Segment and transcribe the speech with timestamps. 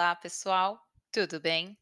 [0.00, 1.78] Olá, pessoal, tudo bem?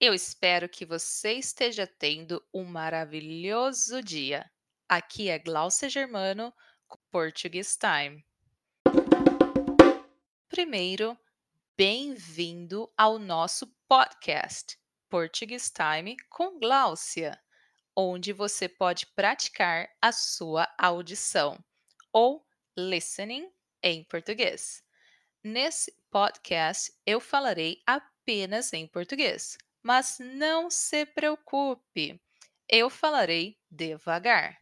[0.00, 4.50] Eu espero que você esteja tendo um maravilhoso dia.
[4.88, 6.50] Aqui é Glaucia Germano
[6.86, 8.24] com Portuguese Time.
[10.48, 11.14] Primeiro,
[11.76, 14.78] bem-vindo ao nosso podcast
[15.10, 17.38] Portuguese Time com Glaucia,
[17.94, 21.62] onde você pode praticar a sua audição
[22.10, 22.42] ou
[22.74, 24.87] listening em português.
[25.50, 32.20] Nesse podcast eu falarei apenas em português, mas não se preocupe,
[32.68, 34.58] eu falarei devagar.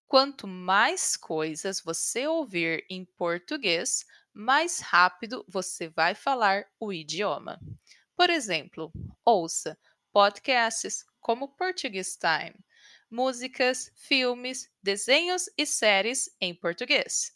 [0.07, 7.59] Quanto mais coisas você ouvir em português, mais rápido você vai falar o idioma.
[8.15, 8.89] Por exemplo,
[9.25, 9.77] ouça
[10.13, 12.55] podcasts como Portuguese Time,
[13.11, 17.33] músicas, filmes, desenhos e séries em português.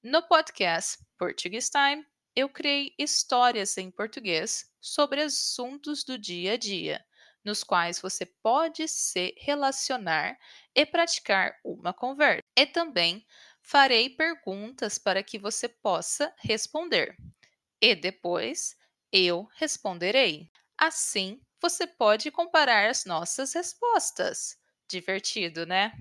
[0.00, 7.04] No podcast Portuguese Time, eu criei histórias em português sobre assuntos do dia a dia,
[7.44, 10.38] nos quais você pode se relacionar
[10.74, 12.42] e praticar uma conversa.
[12.56, 13.24] E também
[13.60, 17.16] farei perguntas para que você possa responder.
[17.80, 18.76] E depois
[19.12, 20.50] eu responderei.
[20.78, 24.56] Assim, você pode comparar as nossas respostas.
[24.88, 25.92] Divertido, né?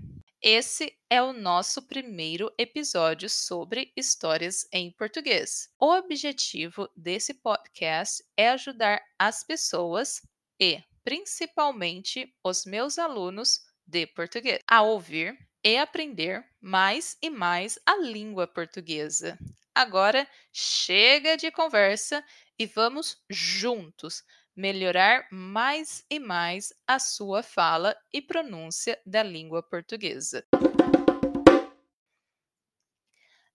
[0.41, 5.69] Esse é o nosso primeiro episódio sobre histórias em português.
[5.79, 10.21] O objetivo desse podcast é ajudar as pessoas
[10.59, 17.97] e, principalmente, os meus alunos de português a ouvir e aprender mais e mais a
[17.97, 19.37] língua portuguesa.
[19.73, 22.23] Agora chega de conversa
[22.59, 24.23] e vamos juntos
[24.55, 30.45] melhorar mais e mais a sua fala e pronúncia da língua portuguesa.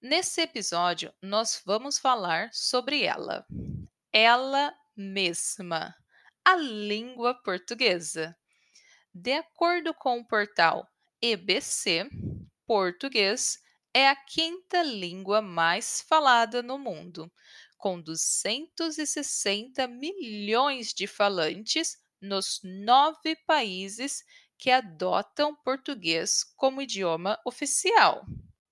[0.00, 3.44] Nesse episódio, nós vamos falar sobre ela,
[4.12, 5.94] ela mesma,
[6.48, 8.34] a língua portuguesa.
[9.12, 10.88] De acordo com o portal
[11.20, 12.08] EBC,
[12.66, 13.58] português
[13.92, 17.30] é a quinta língua mais falada no mundo,
[17.76, 24.24] com 260 milhões de falantes nos nove países
[24.56, 28.24] que adotam português como idioma oficial.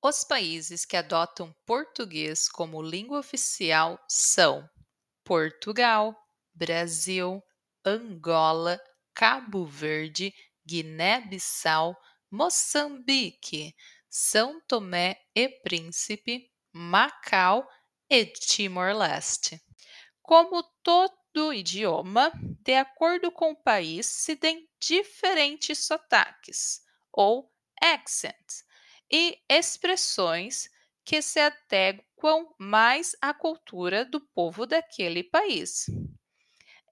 [0.03, 4.67] Os países que adotam português como língua oficial são
[5.23, 6.17] Portugal,
[6.55, 7.43] Brasil,
[7.87, 8.81] Angola,
[9.15, 10.35] Cabo Verde,
[10.67, 11.97] Guiné-Bissau,
[12.29, 13.75] Moçambique,
[14.11, 17.65] São Tomé e Príncipe, Macau
[18.11, 19.63] e Timor-Leste.
[20.21, 26.81] Como todo idioma, de acordo com o país, se tem diferentes sotaques
[27.13, 28.65] ou accents
[29.11, 30.69] e expressões
[31.05, 35.87] que se adequam mais à cultura do povo daquele país.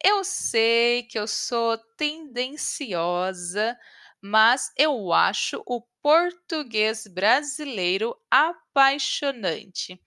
[0.05, 3.77] Eu sei que eu sou tendenciosa
[4.27, 10.01] mas eu acho o português brasileiro apaixonante.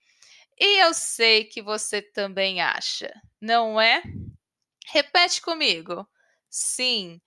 [0.58, 4.02] E eu sei que você também acha, não é?
[4.88, 6.04] Repete comigo.
[6.50, 7.20] Sim,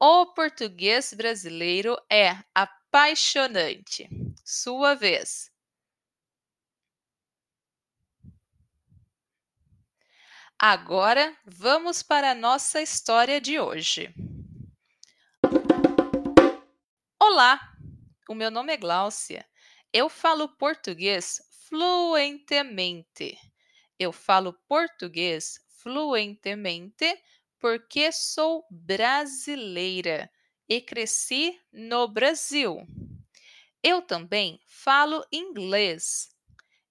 [0.00, 4.08] o português brasileiro é apaixonante.
[4.42, 5.50] Sua vez.
[10.62, 14.14] Agora vamos para a nossa história de hoje.
[17.18, 17.58] Olá,
[18.28, 19.48] o meu nome é Gláucia.
[19.90, 23.38] Eu falo português fluentemente.
[23.98, 27.06] Eu falo português fluentemente
[27.58, 30.30] porque sou brasileira
[30.68, 32.86] e cresci no Brasil.
[33.82, 36.28] Eu também falo inglês.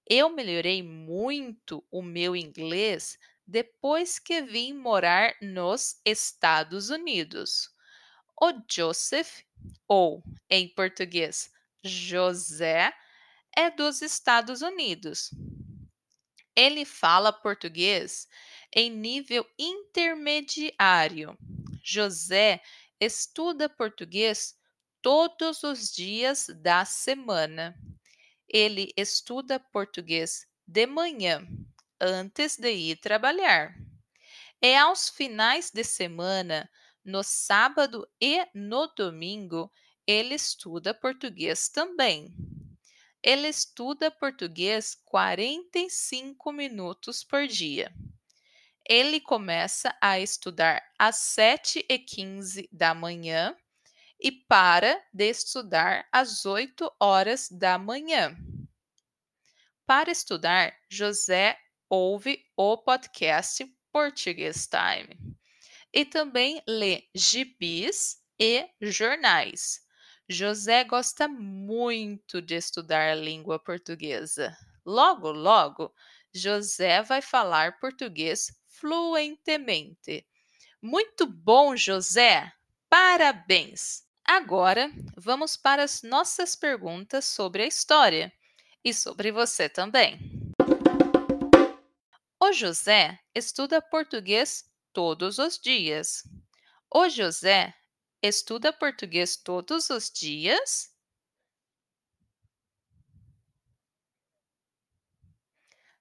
[0.04, 3.16] Eu melhorei muito o meu inglês
[3.50, 7.68] depois que vim morar nos Estados Unidos.
[8.40, 9.42] O Joseph
[9.88, 11.50] ou, em português,
[11.82, 12.94] José,
[13.56, 15.30] é dos Estados Unidos.
[16.54, 18.28] Ele fala português
[18.72, 21.36] em nível intermediário.
[21.82, 22.62] José
[23.00, 24.54] estuda português
[25.02, 27.74] todos os dias da semana.
[28.48, 31.44] Ele estuda português de manhã,
[32.00, 33.74] antes de ir trabalhar.
[34.62, 36.70] E aos finais de semana,
[37.04, 39.70] no sábado e no domingo,
[40.06, 42.34] ele estuda português também.
[43.22, 47.92] Ele estuda português 45 minutos por dia.
[48.88, 53.54] Ele começa a estudar às 7h15 da manhã
[54.18, 58.36] e para de estudar às 8 horas da manhã.
[59.86, 61.58] Para estudar, José
[61.90, 65.18] ouve o podcast Português Time
[65.92, 69.80] e também lê gibis e jornais.
[70.28, 74.56] José gosta muito de estudar a língua portuguesa.
[74.86, 75.92] Logo, logo,
[76.32, 80.24] José vai falar português fluentemente.
[80.80, 82.52] Muito bom, José!
[82.88, 84.04] Parabéns!
[84.24, 88.32] Agora vamos para as nossas perguntas sobre a história
[88.84, 90.39] e sobre você também.
[92.42, 94.64] O José estuda português
[94.94, 96.22] todos os dias.
[96.92, 97.74] O José
[98.22, 100.90] estuda português todos os dias?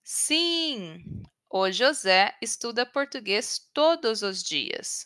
[0.04, 1.04] Sim,
[1.50, 5.06] o José estuda português todos os dias.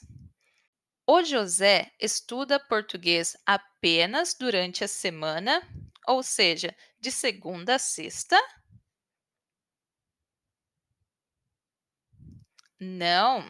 [1.07, 5.61] O José estuda português apenas durante a semana,
[6.07, 8.39] ou seja, de segunda a sexta?
[12.85, 13.49] Não,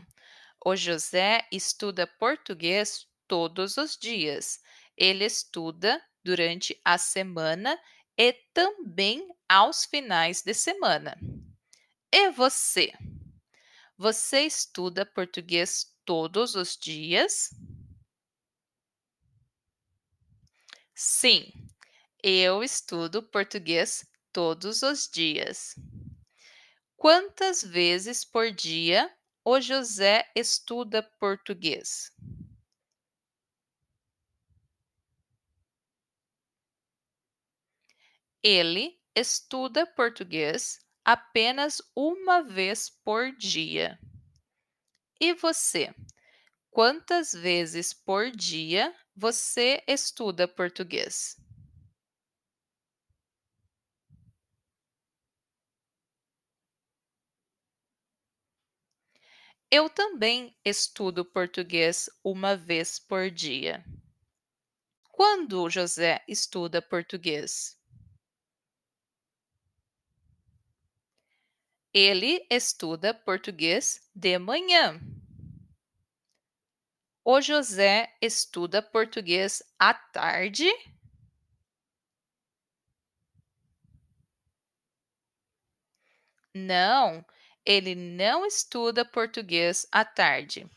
[0.64, 4.62] o José estuda português todos os dias.
[4.96, 7.80] Ele estuda durante a semana
[8.16, 11.18] e também aos finais de semana.
[12.12, 12.94] E você?
[13.98, 17.50] Você estuda português todos os dias?
[20.94, 21.52] Sim,
[22.22, 25.74] eu estudo português todos os dias.
[26.96, 29.12] Quantas vezes por dia
[29.46, 32.12] o José estuda português?
[38.42, 44.00] Ele estuda português apenas uma vez por dia.
[45.20, 45.94] E você?
[46.72, 51.38] Quantas vezes por dia você estuda português?
[59.76, 63.84] Eu também estudo português uma vez por dia.
[65.10, 67.76] Quando José estuda português?
[71.92, 75.02] Ele estuda português de manhã.
[77.26, 80.70] O José estuda português à tarde?
[86.54, 87.26] Não,
[87.66, 90.70] ele não estuda português à tarde,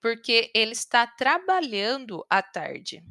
[0.00, 3.02] porque ele está trabalhando à tarde.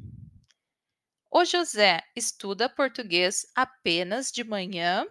[1.30, 5.06] O José estuda português apenas de manhã?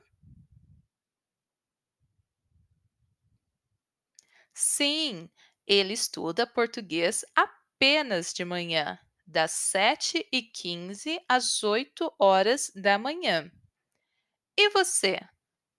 [4.54, 5.30] Sim,
[5.68, 8.98] ele estuda português apenas de manhã,
[9.28, 13.52] das 7h15 às 8 horas da manhã.
[14.58, 15.20] E você?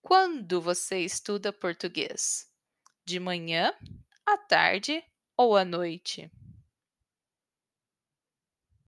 [0.06, 2.47] Quando você estuda português?
[3.05, 3.75] De manhã,
[4.25, 5.03] à tarde
[5.37, 6.31] ou à noite?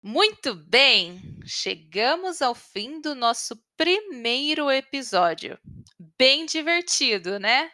[0.03, 1.41] Muito bem!
[1.47, 5.59] Chegamos ao fim do nosso primeiro episódio.
[6.19, 7.73] Bem divertido, né?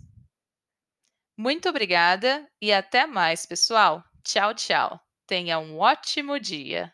[1.36, 4.02] Muito obrigada e até mais, pessoal.
[4.22, 5.13] Tchau, tchau.
[5.26, 6.93] Tenha um ótimo dia.